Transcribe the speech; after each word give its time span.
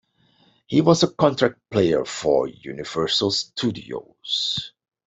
He 0.65 0.81
was 0.81 1.03
a 1.03 1.09
contract 1.11 1.59
player 1.69 2.05
for 2.05 2.47
Universal 2.47 3.29
Studios. 3.29 4.71